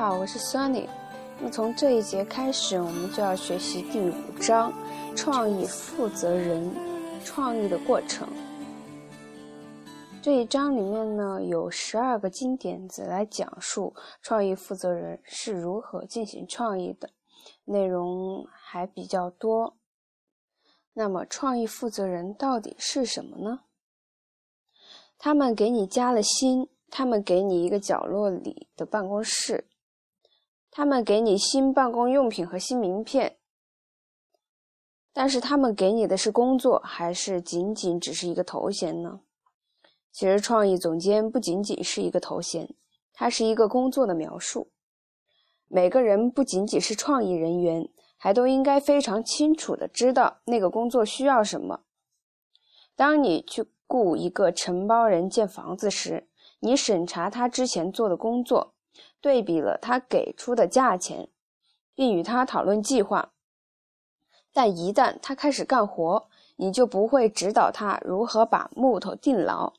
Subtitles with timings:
[0.00, 0.88] 好，我是 Sunny。
[1.42, 4.72] 那从这一节开始，我们就要学习第五章
[5.14, 6.72] “创意负责人”
[7.22, 8.26] 创意的过程。
[10.22, 17.10] 这一章里面呢，有十二个金点子来讲述创意负责人是如何进行创意的，
[17.66, 19.76] 内容还比较多。
[20.94, 23.60] 那么，创意负责人到底是什么呢？
[25.18, 26.70] 他们给你加了薪。
[26.92, 29.69] 他们给你一个角落里的办公室，
[30.70, 33.38] 他们给你新办公用品和新名片，
[35.12, 39.20] 但是他们给你的是工作，还是仅仅只是一个头衔呢？
[40.12, 42.74] 其实，创意总监不仅仅是一个头衔，
[43.12, 44.70] 它是一个工作的描述。
[45.66, 51.82] 每个人不仅仅是创意人员，还都应该非常清楚的知道那个工作需要什么。
[52.96, 58.74] 当你去雇一个承包人建房子时，你审查他之前做的工作，
[59.20, 61.28] 对比了他给出的价钱，
[61.94, 63.32] 并与他讨论计划。
[64.52, 69.72] 但一旦他开始干活，你就不会指导他如何把木头钉牢。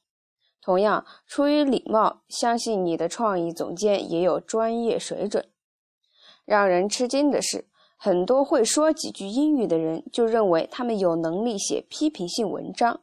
[0.62, 5.50] 同样，出于礼貌，相信你的创意总监也有专业水准。
[6.46, 7.66] 让人吃惊的是，
[7.98, 13.02] 很多会说几句英语的人就认为他们有能力写批评性文章。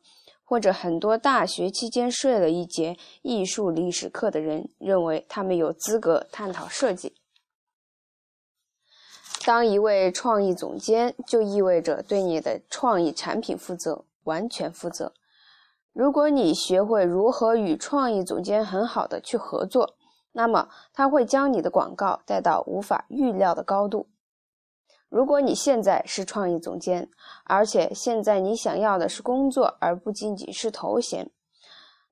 [0.48, 7.14] 或者很多大学期间睡了一节艺术历史课的人认为他们有资格探讨设计。
[9.44, 15.12] 当一位创意总监，就意味着对你的创意产品负责，完全负责。
[15.92, 19.96] 如果你学会如何与创意总监很好的去合作，
[20.32, 24.08] 那么他会将你的广告带到无法预料的高度。
[25.08, 27.10] 如果你现在是创意总监，
[27.44, 31.30] 而且现在你想要的是工作，而不仅仅是头衔，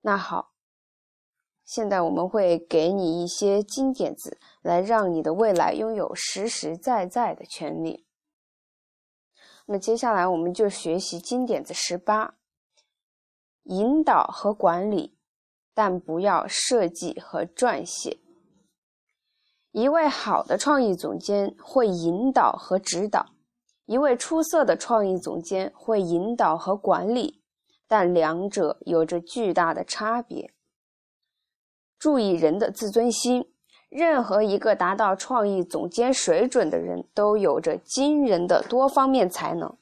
[0.01, 0.53] 那好，
[1.65, 8.07] 现在我们会给你一些金点子，来让你的未来拥有实实在在的权利。
[9.67, 12.37] 那接下来我们就学习金点子十八：
[13.65, 15.19] 引导和管理，
[15.75, 18.21] 但不要设计和撰写。
[19.77, 23.27] 一位好的创意总监会引导和指导，
[23.85, 27.43] 一位出色的创意总监会引导和管理，
[27.87, 30.55] 但两者有着巨大的差别。
[31.99, 33.53] 注意人的自尊心，
[33.91, 39.77] 任何一个达到创意总监水准的人都有着惊人的多方面才能，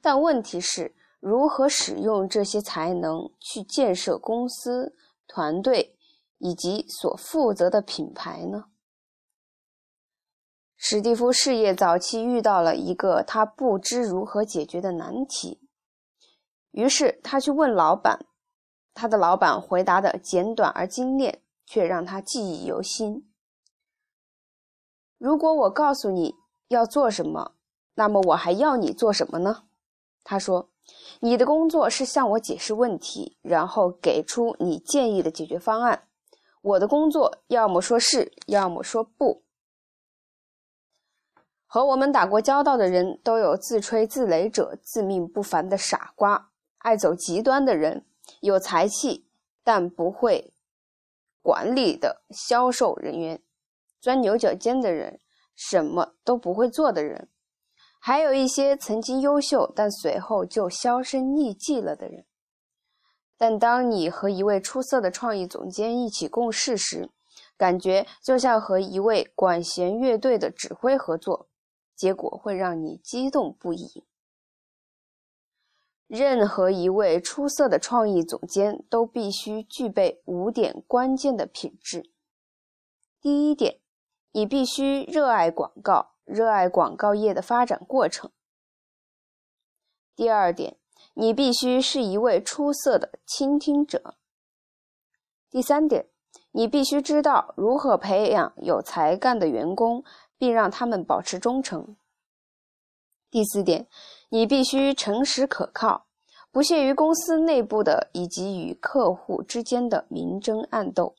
[0.00, 4.94] 但问题是如何使用这些才能去建设公司
[5.28, 5.94] 团队。
[6.42, 8.64] 以及所负责的品牌呢？
[10.76, 15.60] 史蒂夫事业早期遇到了一个他不知如何解决的难题，
[16.72, 18.26] 于是他去问老板，
[18.92, 23.32] 他的老板回答的简短而精炼，却让他记忆犹新。
[25.18, 26.34] 如果我告诉你
[26.66, 27.54] 要做什么，
[27.94, 29.62] 那么我还要你做什么呢？
[30.24, 30.70] 他说
[31.22, 36.08] ：“你的工作是向我解释问题，然后给出你建议的解决方案。”
[36.62, 39.42] 我的工作要么说是，要么说不。
[41.66, 48.06] 和我们打过交道的人都有自吹自擂者、自命不凡的傻瓜、爱走极端的人、
[48.40, 49.26] 有才气
[49.64, 50.52] 但不会
[51.40, 53.42] 管理的销售人员、
[54.00, 55.18] 钻牛角尖的人、
[55.56, 57.28] 什么都不会做的人，
[57.98, 62.26] 还有一些曾经优秀但随后就销声匿迹了的人。
[63.42, 67.10] 但当你和一位出色的创意总监一起共事时，
[67.56, 71.48] 感觉就像和一位管弦乐队的指挥合作，
[71.96, 74.04] 结果会让你激动不已。
[76.06, 82.12] 任何一位出色的创意总监都必须具备五点关键的品质。
[83.20, 83.80] 第一点，
[84.30, 88.30] 你必须热爱广告，热爱广告业的发展过程。
[90.14, 90.76] 第二点。
[91.14, 94.16] 你必须是一位出色的倾听者。
[95.50, 96.08] 第三点，
[96.52, 100.02] 你必须知道如何培养有才干的员工，
[100.38, 101.96] 并让他们保持忠诚。
[103.30, 103.86] 第四点，
[104.30, 106.06] 你必须诚实可靠，
[106.50, 111.14] 不屑于公司内部的以及与客户之间的明争暗斗。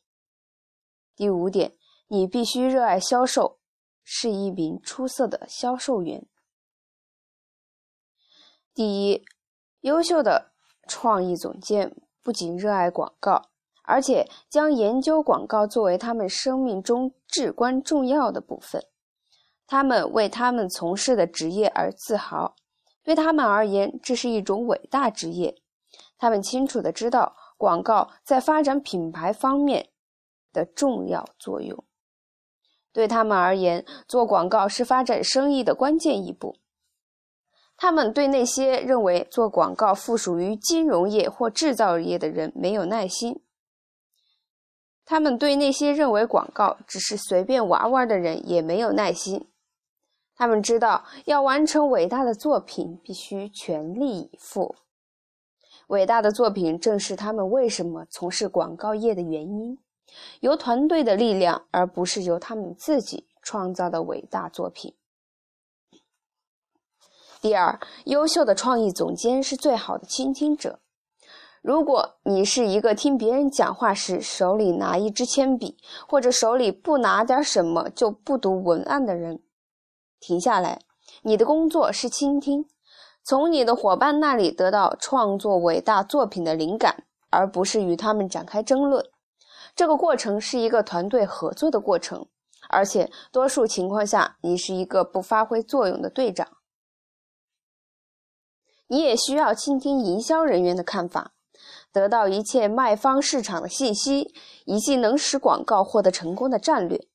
[1.16, 1.76] 第五点，
[2.08, 3.60] 你必须热爱销售，
[4.04, 6.26] 是一名出色的销售员。
[8.74, 9.24] 第一。
[9.84, 10.52] 优秀的
[10.88, 11.94] 创意总监
[12.24, 13.50] 不仅热爱广告，
[13.84, 18.82] 而且将研究广告作为他们生命中至关重要的部分。
[19.68, 22.56] 他们为他们从事的职业而自豪，
[23.04, 25.54] 对他们而言，这是一种伟大职业。
[26.18, 29.90] 他们清楚的知道广告在发展品牌方面
[30.54, 31.84] 的重要作用。
[32.94, 36.56] 对他们而言，做广告是发展生意的关键一步。
[37.84, 43.42] 他们对那些认为做广告附属于金融业或制造业的人没有耐心。
[45.04, 49.50] 他们对那些认为广告只是随便玩玩的人也没有耐心。
[50.34, 54.78] 他们知道，要完成伟大的作品，必须全力以赴。
[55.88, 59.78] 伟大的作品正是他们为什么从事广告业的原因。
[60.40, 64.96] 由团队的力量，而不是由他们自己创造的伟大作品。
[67.44, 70.80] 第二，优秀的创意总监是最好的倾听者。
[71.62, 75.76] 如果你是一个听别人讲话时手里拿一支铅笔，
[76.08, 79.42] 或者手里不拿点什么就不读文案的人，
[80.22, 80.80] 停下来，
[81.24, 82.66] 你的工作是倾听，
[83.26, 89.06] 从你的伙伴那里得到创作伟大作品的灵感，而不是与他们展开争论。
[89.76, 92.26] 这个过程是一个团队合作的过程，
[92.70, 96.48] 而且多数情况下，你是一个不发挥作用的队长。
[98.88, 101.34] 你也需要倾听营销人员的看法，
[101.92, 104.34] 得到一切卖方市场的信息，
[104.66, 107.08] 以及能使广告获得成功的战略。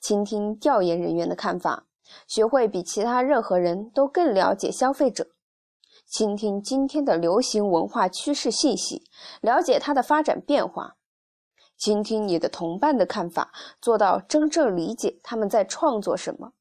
[0.00, 1.86] 倾听调研人员的看法，
[2.28, 5.28] 学会比其他任何人都更了解消费者。
[6.06, 9.02] 倾听今天的流行文化趋势信息，
[9.40, 10.96] 了解它的发展变化。
[11.76, 16.52] 倾听你的同伴的看法，做到真正理解他们在创作什么，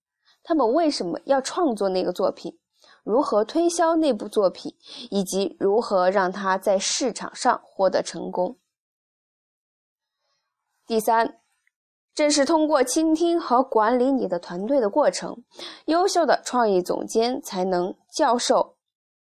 [0.44, 2.57] 他们为什么要创作那个作品，
[3.05, 4.75] 如何推销那部作品，
[5.11, 8.57] 以及如何让它在市场上获得成功。
[10.87, 11.39] 第三，
[12.15, 15.43] 正是通过倾听和管理你的团队的过程，
[15.85, 18.77] 优秀的创意总监才能教授、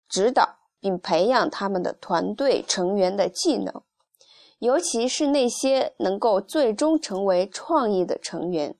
[0.09, 3.83] 指导并培养他们的团队成员的技能。
[4.59, 8.77] 尤其是那些能够最终成为创意的成员。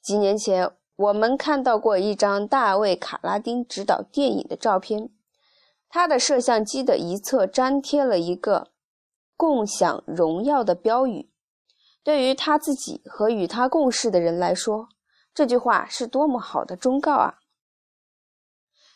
[0.00, 0.70] 几年前，
[1.00, 5.08] 我们看到过一张大卫·卡拉丁执导电影的照片，
[5.88, 8.68] 他的摄像机的一侧粘贴了一个
[9.34, 11.30] “共享荣耀”的标语。
[12.04, 14.90] 对于他自己和与他共事的人来说，
[15.32, 17.36] 这句话是多么好的忠告啊！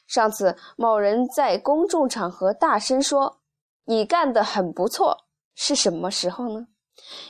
[0.07, 3.41] 上次，某人在公众场合大声说
[3.87, 5.25] ：“你干得很不错。”
[5.57, 6.67] 是什么时候呢？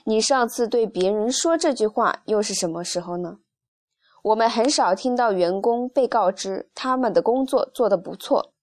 [0.05, 3.39] 你上次对别人说这句话又是什么时候呢？
[4.25, 8.55] 我们很少听到员工被告知他们的工作做得不错，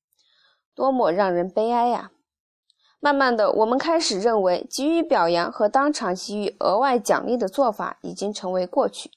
[0.74, 2.10] 多么让人悲哀呀！
[3.00, 9.12] 慢慢的，我们开始认为给予表扬和当场给予额外奖励的做法已经成为过去。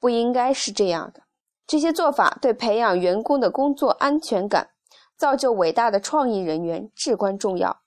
[0.00, 1.22] 不应该是这样的。
[1.64, 4.70] 这些做法对培养员工的工作安全感、
[5.16, 7.82] 造就伟大的创意人员至关重要。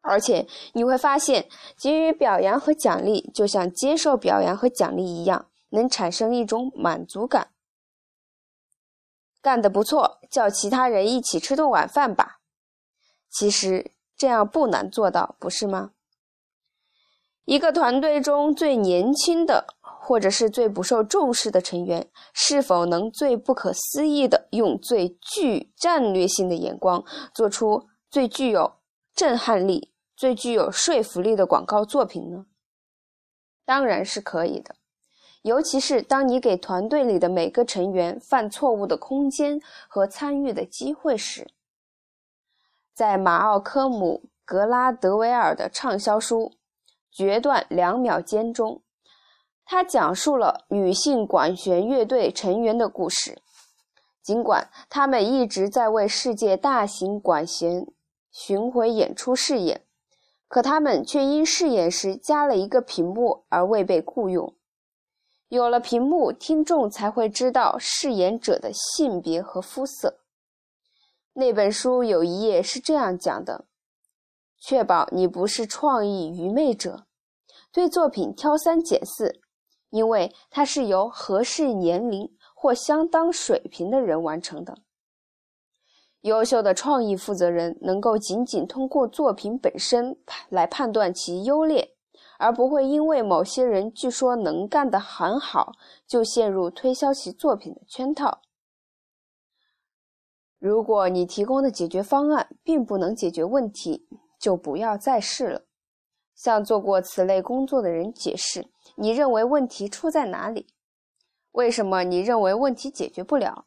[0.00, 7.48] 而且你会发现，给予表扬和奖励，就像接受表扬和奖励一样，能产生一种满足感。
[9.40, 12.38] 干得不错，叫其他人一起吃顿晚饭吧。
[13.28, 15.90] 其实这样不难做到，不是吗？
[17.44, 27.04] 一个团队中最年轻的，或者是最不受重视的成员，是否能最不可思议的用最具战略性的眼光，
[27.34, 28.76] 做出最具有
[29.12, 29.92] 震撼力？
[30.14, 32.46] 最具有说服力的广告作品呢？
[33.64, 34.76] 当然是可以的，
[35.42, 41.50] 尤其是当你给团队里的每个成员犯错误的空间和参与的机会时。
[42.94, 46.44] 在马奥科姆·格拉德维尔的畅销书
[47.10, 48.82] 《决断两秒间》中，
[49.64, 53.38] 他讲述了女性管弦乐队成员的故事。
[54.22, 57.86] 尽管他们一直在为世界大型管弦
[58.30, 59.82] 巡回演出试演。
[60.46, 64.54] 可他们却因试演时加了一个屏幕而未被雇佣。
[65.52, 70.20] 有了屏幕，听众才会知道饰演者的性别和肤色。
[71.34, 73.66] 那本书有一页是这样讲的：
[74.58, 77.04] 确保你不是创意愚昧者，
[77.70, 79.42] 对作品挑三拣四，
[79.90, 84.78] 因为它是由合适年龄或相当水平的人完成的。
[86.22, 90.16] 优秀的创意负责人能够仅仅通过作品本身
[90.48, 91.94] 来判断其优劣，
[92.42, 95.72] 而不会因为某些人据说能干得很好，
[96.06, 98.42] 就陷入推销其作品的圈套。
[100.58, 104.08] 如果你提供的解决方案并不能解决问题，
[104.38, 105.62] 就不要再试了。
[106.34, 110.66] 向做过此类工作的人解释，你认为问题出在哪里？
[111.52, 113.66] 为什么你认为问题解决不了？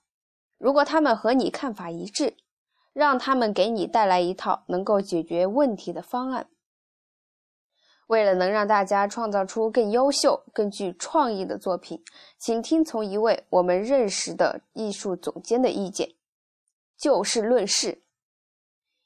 [0.58, 2.36] 如果他们和你看法一致。
[2.96, 6.48] 让他们给你带来一套能够解决问题的方案。
[8.08, 12.04] 为了能让大家创造出更优秀、更具创意的作品，
[12.38, 16.14] 请听从一位我们认识的艺术总监的意见：
[16.98, 18.04] 就事论事。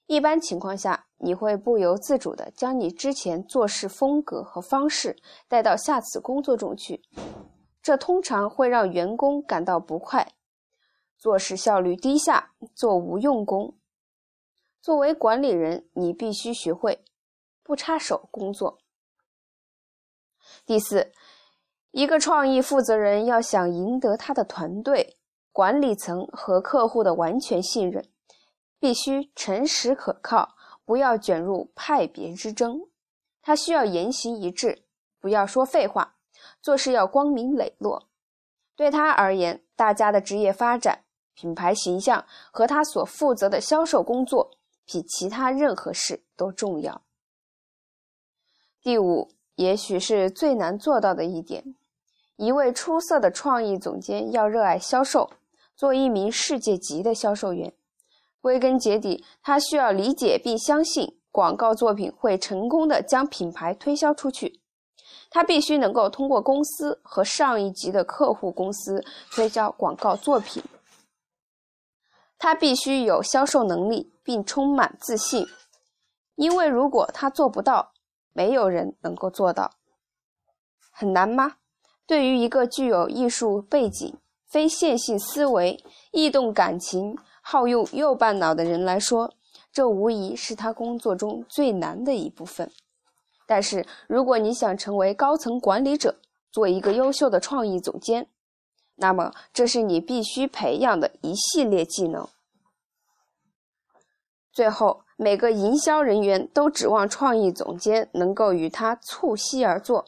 [0.07, 5.15] 一般情况下，你会不由自主地将你之前做事风格和方式
[5.47, 7.01] 带到下次工作中去，
[7.81, 10.33] 这通常会让员工感到不快，
[11.17, 13.75] 做事效率低下，做无用功。
[14.81, 17.05] 作为管理人，你必须学会
[17.63, 18.78] 不插手工作。
[20.69, 21.11] 第四，
[21.89, 25.17] 一个创意负责人要想赢得他的团队、
[25.51, 28.07] 管理层和客户的完全信任，
[28.79, 32.81] 必须诚实可靠，不要卷入派别之争。
[33.41, 34.83] 他需要言行一致，
[35.19, 36.17] 不要说废话，
[36.61, 38.07] 做事要光明磊落。
[38.75, 44.51] 对他而言，大家的职业发展、品牌形象和他所负责的销售工作
[44.85, 47.01] 比其他任何事都重要。
[48.83, 49.31] 第五。
[49.59, 51.75] 也许是最难做到的一点。
[52.37, 55.29] 一位出色的创意总监要热爱销售，
[55.75, 57.73] 做一名世界级的销售员。
[58.39, 64.61] 归根结底，他需要理解并相信广告作品会成功的将品牌推销出去。
[65.29, 70.63] 他必须能够通过公司和上一级的客户公司推销广告作品。
[72.37, 75.45] 他必须有销售能力并充满自信，
[76.35, 77.91] 因为如果他做不到，
[78.33, 79.71] 没有人能够做到，
[80.91, 81.57] 很难吗？
[82.05, 89.33] 对于一个具有艺术背景、非线性思维、易动感情、好用右半脑的人来说，
[89.71, 92.71] 这无疑是他工作中最难的一部分。
[93.45, 96.19] 但是，如果你想成为高层管理者，
[96.51, 98.29] 做一个优秀的创意总监，
[98.95, 102.27] 那么这是你必须培养的一系列技能。
[104.51, 105.01] 最后。
[105.21, 110.05] 每个营销人员都指望创意总监能够与他促膝而坐，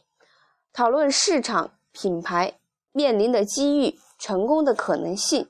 [0.71, 2.53] 讨论市场、品牌
[2.93, 5.49] 面临的机遇、成功的可能性，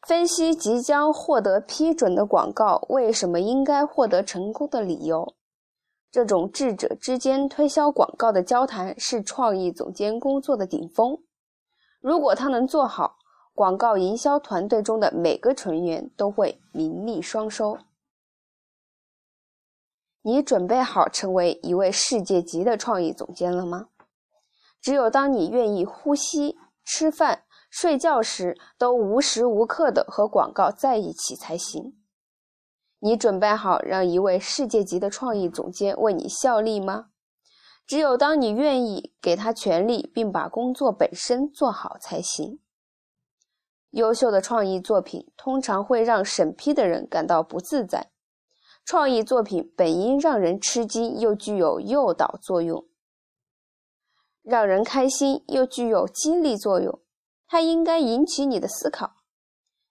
[0.00, 5.34] 分析即将获得批准的广告为什么应该获得成功的理由。
[6.10, 11.18] 这种智者之间推销广告的交谈是创意总监工作的顶峰。
[12.00, 13.18] 如果他能做好，
[13.54, 17.76] 广告营销团队中的每个成员都会名利双收。
[20.28, 23.90] 你准备好成为一位世界级的创意总监了吗？
[24.82, 31.96] 只有当你愿意呼吸、吃饭、睡觉时都无时无刻的和广告在一起才行。
[32.98, 37.10] 你准备好让一位世界级的创意总监为你效力吗？
[37.86, 42.58] 只有当你愿意给他权力，并把工作本身做好才行。
[43.90, 48.10] 优秀的创意作品通常会让审批的人感到不自在。
[48.86, 52.84] 创意作品本应让人吃惊，又具有诱导作用；
[54.42, 57.00] 让人开心，又具有激励作用。
[57.48, 59.16] 它应该引起你的思考。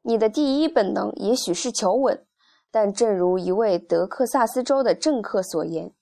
[0.01, 2.25] 你的第一本能也许是求稳，
[2.71, 5.93] 但正如一位德克萨斯州的政客所言：“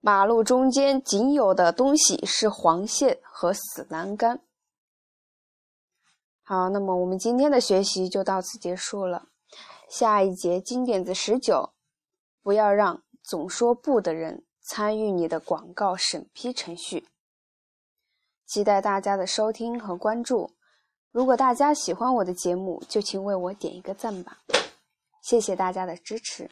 [0.00, 4.40] 马路中间仅有的东西是黄线和死栏杆。”
[6.42, 9.28] 好，那么我们今天的学习就到此结束了。
[9.88, 11.72] 下一节金点子十九，
[12.42, 17.08] 不要让总说不的人参与你的广告审批程序。
[18.46, 20.54] 期待大家的收听和关注。
[21.10, 24.38] 如果大家喜欢我的节目，就请为我点一个赞吧，
[25.22, 26.50] 谢谢大家的支持。